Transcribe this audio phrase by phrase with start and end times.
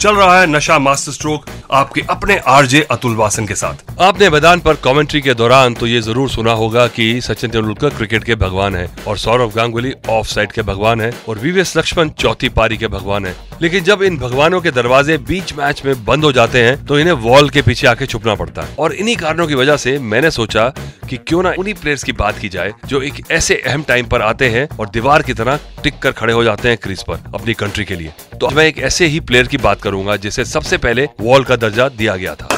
[0.00, 4.60] चल रहा है नशा मास्टर स्ट्रोक आपके अपने आरजे अतुल वासन के साथ। आपने मैदान
[4.60, 8.76] पर कमेंट्री के दौरान तो ये ज़रूर सुना होगा कि सचिन तेंदुलकर क्रिकेट के भगवान
[8.76, 12.88] है और सौरभ गांगुली ऑफ़ साइड के भगवान है और वीवीएस लक्ष्मण चौथी पारी के
[12.88, 16.84] भगवान है। लेकिन जब इन भगवानों के दरवाजे बीच मैच में बंद हो जाते हैं
[16.86, 19.98] तो इन्हें वॉल के पीछे आके छुपना पड़ता है। और इन्हीं कारणों की वजह से
[20.00, 20.72] मैंने सोचा
[21.10, 24.22] कि क्यों ना उन्हीं प्लेयर्स की बात की जाए जो एक ऐसे अहम टाइम पर
[24.22, 27.54] आते हैं और दीवार की तरह टिक कर खड़े हो जाते हैं क्रीज पर अपनी
[27.54, 31.08] कंट्री के लिए। तो मैं एक ऐसे ही प्लेयर की बात करूँगा जिसे सबसे पहले
[31.20, 32.48] वॉल का दर्जा दिया गया था।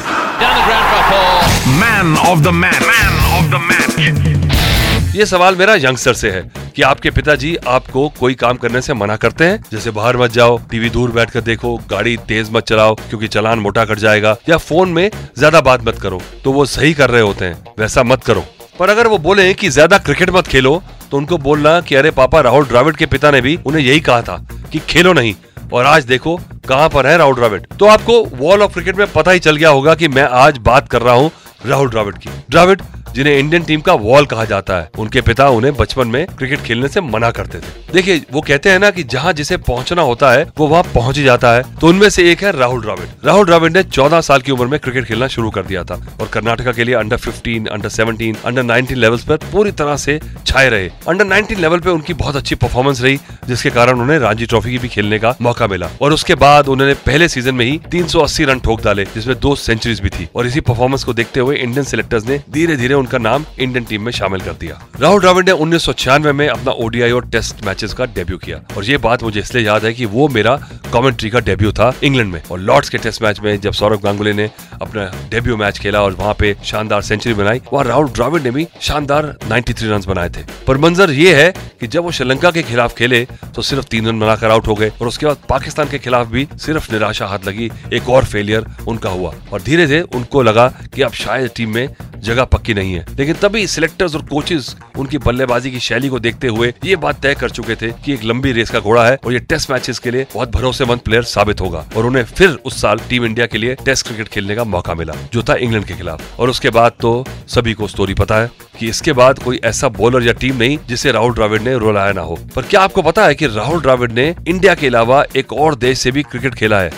[1.79, 6.41] Man of the man man of the match ये सवाल मेरा यंगस्टर से है।
[6.75, 9.61] कि आपके पिताजी आपको कोई काम करने से मना करते हैं?
[9.71, 13.59] जैसे बाहर मत जाओ, टीवी दूर बैठ कर देखो, गाड़ी तेज मत चलाओ, क्योंकि चलान
[13.59, 17.21] मोटा कट जाएगा, या फ़ोन में ज़्यादा बात मत करो तो वो सही कर रहे
[17.21, 18.45] होते हैं, वैसा मत करो।
[18.79, 22.39] पर अगर वो बोले कि ज़्यादा क्रिकेट मत खेलो तो उनको बोलना कि अरे पापा,
[22.41, 24.37] राहुल द्राविड के पिता ने भी उन्हें यही कहा था
[24.71, 25.35] कि खेलो नहीं,
[25.73, 26.35] और आज देखो
[26.67, 29.69] कहाँ पर है राहुल द्राविड। तो आपको वॉल ऑफ़ क्रिकेट में पता ही चल गया
[29.69, 31.31] होगा कि मैं आज बात कर रहा हूँ
[31.65, 32.81] राहुल द्राविड की। द्राविड
[33.15, 36.87] जिन्हें इंडियन टीम का वॉल कहा जाता है उनके पिता उन्हें बचपन में क्रिकेट खेलने
[36.87, 40.45] से मना करते थे। देखिए वो कहते हैं ना कि जहाँ जिसे पहुँचना होता है
[40.57, 43.77] वो वहाँ पहुँच ही जाता है। तो उनमें से एक है राहुल द्राविड। राहुल द्राविड
[43.77, 46.83] ने 14 साल की उम्र में क्रिकेट खेलना शुरू कर दिया था और कर्नाटका के
[46.83, 51.25] लिए under 15, under 17, under nineteen level पर पूरी तरह से छाए रहे। अंडर
[51.25, 54.87] 19 लेवल पे उनकी बहुत अच्छी परफॉर्मेंस रही जिसके कारण उन्हें रांची ट्रॉफी की भी
[54.87, 58.81] खेलने का मौका मिला। और उसके बाद उन्होंने पहले सीज़न में ही 380 रन ठोक
[58.81, 62.41] डाले जिसमें दो सेंचुरीज भी थी। और इसी परफॉर्मेंस को देखते हुए इंडियन सिलेक्टर्स ने
[62.51, 66.47] धीरे धीरे उनका नाम इंडियन टीम में शामिल कर दिया। राहुल द्रविड़ ने उन्नीस में
[66.47, 69.93] अपना ओडीआई और टेस्ट मैचेस का डेब्यू किया। और ये बात मुझे इसलिए याद है
[69.93, 70.55] कि वो मेरा
[70.93, 74.33] कमेंट्री का डेब्यू था इंग्लैंड में। और लॉर्ड्स के टेस्ट मैच में जब सौरभ गांगुली
[74.33, 74.49] ने
[74.81, 78.67] अपना डेब्यू मैच खेला और वहाँ पे शानदार सेंचुरी बनाई, वहाँ राहुल द्रविड़ ने भी
[78.81, 82.95] शानदार 93 रन बनाए थे। पर मंजर ये है कि जब वो श्रीलंका के खिलाफ
[82.95, 83.25] खेले
[83.55, 86.47] तो सिर्फ़ तीन रन बनाकर आउट हो गए। और उसके बाद पाकिस्तान के खिलाफ भी
[86.55, 91.01] सिर्फ़ निराशा हाथ लगी, एक और फेलियर उनका हुआ। और धीरे धीरे उनको लगा कि
[91.01, 91.87] अब शायद टीम में
[92.17, 96.47] जगह पक्की नहीं है। लेकिन तभी सिलेक्टर्स और कोचेस उनकी बल्लेबाजी की शैली को देखते
[96.47, 99.33] हुए ये बात तय कर चुके थे कि एक लंबी रेस का घोड़ा है और
[99.33, 102.99] ये टेस्ट मैचेस के लिए बहुत भरोसेमंद प्लेयर साबित होगा और उन्हें फिर उस साल
[103.09, 106.39] टीम इंडिया के लिए टेस्ट क्रिकेट खेलने का मौका मिला जो था इंग्लैंड के खिलाफ।
[106.39, 108.49] और उसके बाद तो सभी को स्टोरी पता है
[108.79, 112.21] कि इसके बाद कोई ऐसा बॉलर या टीम नहीं जिसे राहुल द्राविड ने रुलाया ना
[112.21, 115.75] हो। पर क्या आपको पता है कि राहुल द्राविड ने इंडिया के अलावा एक और
[115.75, 116.91] देश से भी क्रिकेट खेला है?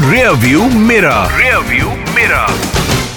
[0.00, 1.86] रियर व्यू मेरा रियर व्यू
[2.18, 2.46] मेरा।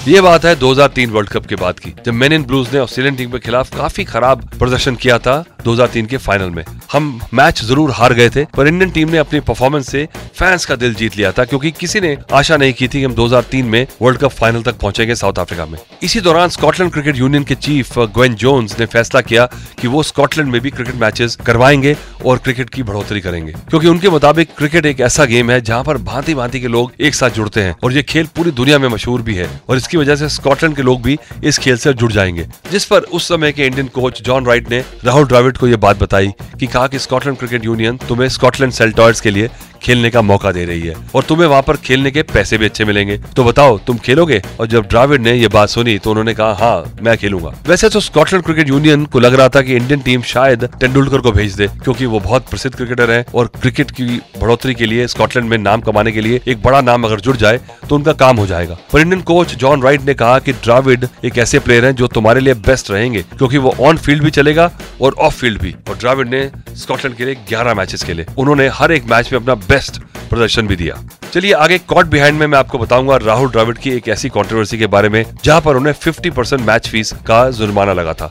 [0.08, 3.16] ये बात है 2003 वर्ल्ड कप के बाद की, जब मेन इन ब्लूज ने ऑस्ट्रेलियन
[3.16, 7.90] टीम के खिलाफ काफ़ी खराब प्रदर्शन किया था। 2003 के फाइनल में। हम मैच ज़रूर
[7.90, 10.06] हार गए थे, पर इंडियन टीम ने अपनी परफॉर्मेंस से
[10.36, 13.14] फैंस का दिल जीत लिया था, क्योंकि किसी ने आशा नहीं की थी कि हम
[13.14, 17.44] 2003 में वर्ल्ड कप फाइनल तक पहुँचेंगे साउथ अफ्रीका में। इसी दौरान स्कॉटलैंड क्रिकेट यूनियन
[17.44, 19.46] के चीफ ग्वेन जोन्स ने फैसला किया
[19.80, 24.10] कि वो स्कॉटलैंड में भी क्रिकेट मैचेस करवाएँगे और क्रिकेट की बढ़ोतरी करेंगे। क्योंकि उनके
[24.10, 27.60] मुताबिक क्रिकेट एक ऐसा गेम है जहाँ पर भांति भांति के लोग एक साथ जुड़ते
[27.60, 30.76] हैं और ये खेल पूरी दुनिया में मशहूर भी है, और इसकी वजह से स्कॉटलैंड
[30.76, 34.22] के लोग भी इस खेल से जुड़ जाएँगे। जिस पर उस समय के इंडियन कोच
[34.22, 35.26] जॉन राइट ने राहुल
[35.58, 39.50] को यह बात बताई कि कहा कि स्कॉटलैंड क्रिकेट यूनियन तुम्हें स्कॉटलैंड सेल्टॉयर्स के लिए
[39.82, 42.84] खेलने का मौका दे रही है और तुम्हें वहाँ पर खेलने के पैसे भी अच्छे
[42.84, 44.40] मिलेंगे। तो बताओ, तुम खेलोगे?
[44.60, 48.00] और जब द्राविड ने ये बात सुनी तो उन्होंने कहा हाँ मैं खेलूँगा। वैसे तो
[48.02, 51.66] स्कॉटलैंड क्रिकेट यूनियन को लग रहा था की इंडियन टीम शायद तेंदुलकर को भेज दे,
[51.74, 54.04] क्योंकि वो बहुत प्रसिद्ध क्रिकेटर है और क्रिकेट की
[54.40, 57.60] बढ़ोतरी के लिए स्कॉटलैंड में नाम कमाने के लिए एक बड़ा नाम अगर जुड़ जाए
[57.88, 61.38] तो उनका काम हो जाएगा। पर इंडियन कोच जॉन राइट ने कहा कि द्राविड एक
[61.38, 65.14] ऐसे प्लेयर हैं जो तुम्हारे लिए बेस्ट रहेंगे, क्योंकि वो ऑन फ़ील्ड भी चलेगा और
[65.14, 69.04] ऑफ़ फ़ील्ड भी। और द्राविड ने स्कॉटलैंड के लिए 11 मैचेस खेले। उन्होंने हर एक
[69.06, 71.02] मैच में अपना बेस्ट प्रदर्शन भी दिया
[71.34, 74.86] चलिए आगे कॉट बिहाइंड में मैं आपको बताऊँगा राहुल ड्राविड की एक ऐसी कंट्रोवर्सी के
[74.94, 78.30] बारे में जहाँ पर उन्हें 50 परसेंट मैच फ़ीस का जुर्माना लगा था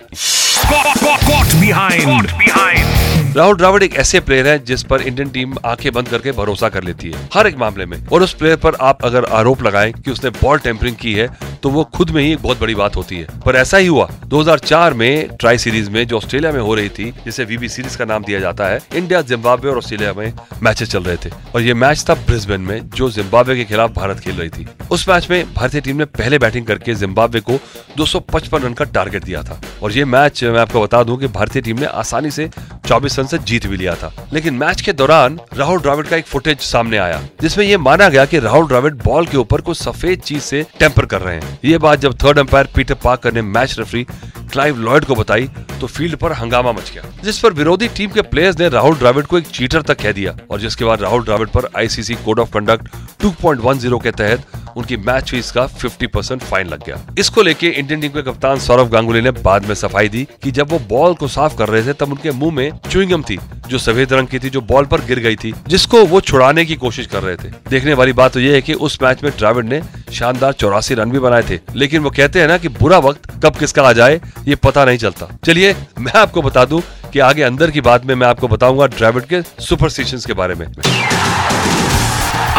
[1.23, 2.27] Caught behind.
[2.37, 3.00] behind.
[3.35, 6.83] Rahul Dravid एक ऐसे प्लेयर है जिस पर इंडियन टीम आँखें बंद करके भरोसा कर
[6.83, 10.11] लेती है, हर एक मामले में। और उस प्लेयर पर आप अगर आरोप लगाएँ कि
[10.11, 11.27] उसने बॉल टेम्परिंग की है
[11.63, 14.09] तो वो खुद में ही एक बहुत बड़ी बात होती है। पर ऐसा ही हुआ
[14.25, 18.05] 2004 में ट्राई सीरीज़ में जो ऑस्ट्रेलिया में हो रही थी, जिसे वीबी सीरीज़ का
[18.05, 20.33] नाम दिया जाता है इंडिया जिम्बाब्वे और ऑस्ट्रेलिया में
[20.63, 24.19] मैचेस चल रहे थे। और ये मैच था ब्रिस्बेन में, जो जिम्बाब्वे के खिलाफ भारत
[24.19, 27.59] खेल रही थी। उस मैच में भारतीय टीम ने पहले बैटिंग करके जिम्बाब्वे को
[27.97, 31.61] 255 रन का टारगेट दिया था। और ये मैच मैं आपको बता दूँ कि भारतीय
[31.61, 32.49] टीम ने आसानी से
[32.85, 36.25] चौबीस रन से जीत भी लिया था। लेकिन मैच के दौरान राहुल द्राविड का एक
[36.25, 40.19] फुटेज सामने आया, जिसमें ये माना गया कि राहुल द्राविड बॉल के ऊपर कुछ सफ़ेद
[40.21, 43.75] चीज़ से टेम्पर कर रहे हैं। ये बात जब थर्ड अंपायर पीटर पार्कर ने मैच
[43.79, 44.03] रेफरी
[44.51, 45.47] क्लाइव लॉयड को बताई
[45.81, 49.25] तो फ़ील्ड पर हंगामा मच गया, जिस पर विरोधी टीम के प्लेयर्स ने राहुल द्राविड
[49.25, 52.51] को एक चीटर तक कह दिया। और जिसके बाद राहुल द्राविड पर आईसीसी कोड ऑफ़
[52.53, 52.87] कंडक्ट
[53.21, 54.45] 2.10 के तहत
[54.77, 58.59] उनकी मैच फ़ीस का 50 परसेंट फाइन लग गया। इसको लेके इंडियन टीम के कप्तान
[58.59, 61.83] सौरव गांगुली ने बाद में सफ़ाई दी कि जब वो बॉल को साफ़ कर रहे
[61.83, 65.01] थे, तब उनके मुँह में च्युइंगम थी, जो सफ़ेद रंग की थी, जो बॉल पर
[65.01, 68.39] गिर गई थी, जिसको वो छुड़ाने की कोशिश कर रहे थे। देखने वाली बात तो
[68.39, 69.81] ये है कि उस मैच में द्राविड ने
[70.13, 73.55] शानदार चौरासी रन भी बनाए थे, लेकिन वो कहते हैं ना कि बुरा वक्त कब
[73.55, 76.81] किसका आ जाए, ये पता नहीं चलता। चलिए, मैं आपको बता दूँ
[77.13, 80.67] कि आगे अंदर की बात में मैं आपको बताऊँगा द्राविड के सुपरस्टिशंस के बारे में।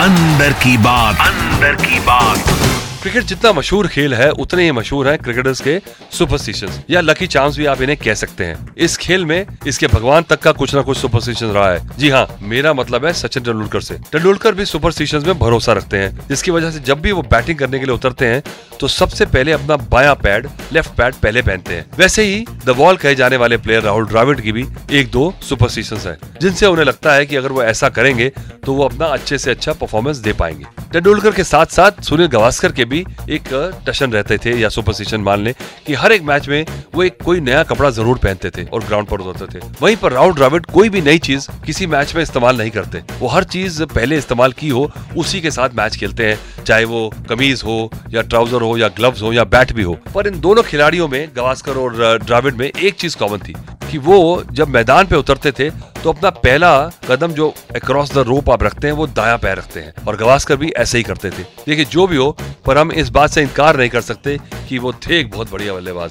[0.02, 5.16] अंदर की बात। अंदर की बात। क्रिकेट जितना मशहूर खेल है, उतने ही मशहूर हैं
[5.18, 5.78] क्रिकेटर्स के
[6.12, 10.22] सुपरस्टिशंस या लकी चांस भी आप इन्हें कह सकते हैं। इस खेल में इसके भगवान
[10.22, 13.80] तक का कुछ ना कुछ सुपरस्टिशन रहा है। जी हाँ मेरा मतलब है सचिन तेंदुलकर
[13.80, 17.58] से। तेंदुलकर भी सुपरस्टिशंस में भरोसा रखते हैं। जिसकी वजह से जब भी वो बैटिंग
[17.58, 18.42] करने के लिए उतरते हैं
[18.80, 22.96] तो सबसे पहले अपना बाया पैड लेफ़्ट पैड पहले पहनते हैं। वैसे ही द वॉल
[22.96, 27.14] कहे जाने वाले प्लेयर राहुल द्राविड की भी एक दो सुपरस्टिशंस है, जिनसे उन्हें लगता
[27.14, 28.32] है कि अगर वो ऐसा करेंगे
[28.64, 32.72] तो वो अपना अच्छे से अच्छा परफॉर्मेंस दे पाएँगे। तेंदुलकर के साथ साथ सुनील गवास्कर
[32.72, 33.48] के भी एक
[33.86, 35.52] टशन रहते थे या सुपरस्टिशन मान लें
[35.86, 39.08] कि हर एक मैच में वो एक कोई नया कपड़ा ज़रूर पहनते थे और ग्राउंड
[39.08, 42.58] पर उतरते थे। वहीं पर राहुल द्राविड कोई भी नई चीज़ किसी मैच में इस्तेमाल
[42.58, 46.64] नहीं करते। वो हर चीज़ पहले इस्तेमाल की हो, उसी के साथ मैच खेलते हैं,
[46.64, 50.26] चाहे वो कमीज हो या ट्राउज़र हो या ग्लव्स हो या बैट भी हो। पर
[50.26, 53.54] इन दोनों खिलाड़ियों में, गवास्कर और द्राविड में एक चीज़ कॉमन थी
[53.92, 55.68] कि वो जब मैदान पे उतरते थे
[56.02, 56.70] तो अपना पहला
[57.08, 60.56] कदम जो अक्रॉस द रोप आप रखते हैं वो दाया पैर रखते हैं। और गवास्कर
[60.56, 62.30] भी ऐसे ही करते थे। देखिए जो भी हो
[62.66, 65.74] पर हम इस बात से इनकार नहीं कर सकते कि वो थे एक बहुत बढ़िया
[65.74, 66.10] बल्लेबाज।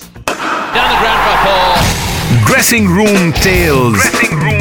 [2.46, 4.61] Dressing room tales dressing room tales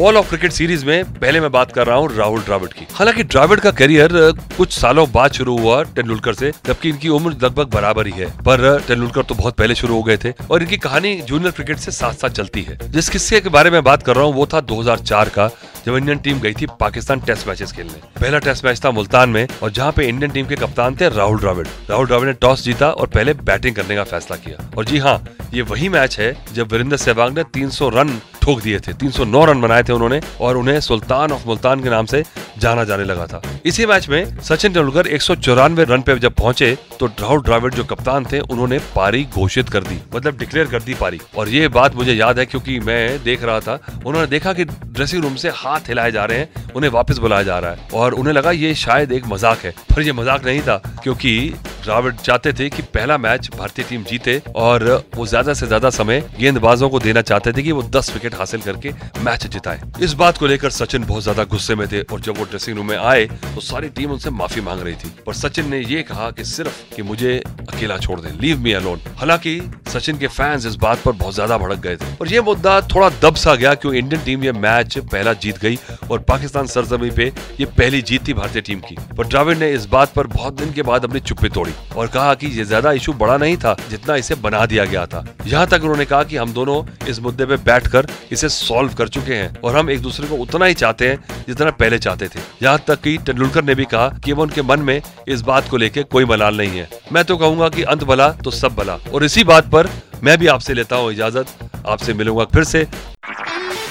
[0.00, 3.22] wall of cricket series में पहले मैं बात कर रहा हूँ राहुल ड्राविड की। हालाँकि
[3.22, 4.08] ड्राविड का करियर
[4.56, 8.80] कुछ सालों बाद शुरू हुआ तेंदुलकर से, जबकि इनकी उम्र लगभग बराबर ही है। पर
[8.80, 12.12] तेंदुलकर तो बहुत पहले शुरू हो गए थे और इनकी कहानी जूनियर क्रिकेट से साथ
[12.12, 15.28] साथ चलती है। जिस किस्से के बारे में बात कर रहा हूँ, वो था 2004
[15.28, 15.50] का
[15.86, 19.46] जब इंडियन टीम गई थी पाकिस्तान टेस्ट मैचेस खेलने। पहला टेस्ट मैच था मुल्तान में
[19.62, 22.90] और जहाँ पे इंडियन टीम के कप्तान थे राहुल द्राविड। राहुल द्राविड ने टॉस जीता
[22.90, 25.22] और पहले बैटिंग करने का फैसला किया। और जी हाँ
[25.54, 29.60] ये वही मैच है जब वीरेंद्र सहवाग ने 300 रन ठोक दिए थे 309 रन
[29.60, 32.22] बनाए थे उन्होंने और उन्हें सुल्तान ऑफ़ मुल्तान के नाम से
[32.60, 36.34] जाना जाने लगा था। इसी मैच में सचिन तेंदुलकर एक सौ चौरानवे रन पे जब
[36.34, 40.82] पहुँचे तो राहुल द्राविड जो कप्तान थे, उन्होंने पारी घोषित कर दी मतलब डिक्लेयर कर
[40.82, 44.52] दी पारी। और ये बात मुझे याद है, क्योंकि मैं देख रहा था, उन्होंने देखा
[44.52, 47.88] कि ड्रेसिंग रूम से हाथ हिलाए जा रहे हैं, उन्हें वापस बुलाया जा रहा है।
[47.94, 52.16] और उन्हें लगा ये शायद एक मज़ाक है। पर ये मज़ाक नहीं था, क्योंकि द्राविड
[52.18, 54.84] चाहते थे कि पहला मैच भारतीय टीम जीते और
[55.16, 58.60] वो ज़्यादा से ज़्यादा समय गेंदबाजों को देना चाहते थे कि वो 10 विकेट हासिल
[58.62, 58.92] करके
[59.24, 62.44] मैच जिताए। इस बात को लेकर सचिन बहुत ज़्यादा गुस्से में थे और जब वो
[62.44, 65.80] ड्रेसिंग रूम में आए तो सारी टीम उनसे माफ़ी मांग रही थी। पर सचिन ने
[65.80, 70.26] ये कहा कि सिर्फ़ कि मुझे अकेला छोड़ दें लीव मी अलोन हालाँकि सचिन के
[70.28, 73.54] फैंस इस बात पर बहुत ज़्यादा भड़क गए थे। और ये मुद्दा थोड़ा दब सा
[73.54, 75.78] गया क्योंकि इंडियन टीम ये मैच पहला जीत गई
[76.10, 79.86] और पाकिस्तान सरजमी पे ये पहली जीत थी भारतीय टीम की। पर द्राविड ने इस
[79.88, 83.12] बात पर बहुत दिन के बाद अपनी चुप्पी तोड़ी। और कहा कि ये ज़्यादा इशू
[83.14, 86.52] बड़ा नहीं था, जितना इसे बना दिया गया था। यहाँ तक उन्होंने कहा कि हम
[86.52, 90.36] दोनों इस मुद्दे पे बैठकर इसे सॉल्व कर चुके हैं और हम एक दूसरे को
[90.36, 94.08] उतना ही चाहते हैं जितना पहले चाहते थे। यहाँ तक कि तेंदुलकर ने भी कहा
[94.24, 97.36] कि वो उनके मन में इस बात को लेकर कोई मलाल नहीं है। मैं तो
[97.36, 99.88] कहूँगा की अंत भला तो सब भला। और इसी बात पर
[100.22, 101.46] मैं भी आपसे लेता हूँ इजाज़त।
[101.86, 102.86] आपसे मिलूँगा फिर से।